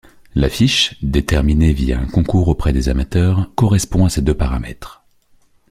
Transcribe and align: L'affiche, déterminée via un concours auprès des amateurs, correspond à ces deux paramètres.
L'affiche, 0.33 0.97
déterminée 1.03 1.73
via 1.73 1.99
un 1.99 2.07
concours 2.07 2.47
auprès 2.47 2.73
des 2.73 2.89
amateurs, 2.89 3.51
correspond 3.55 4.03
à 4.05 4.09
ces 4.09 4.23
deux 4.23 4.33
paramètres. 4.33 5.03